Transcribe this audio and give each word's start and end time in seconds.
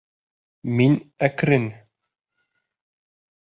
Мин 0.79 0.95
әкрен! 1.27 1.67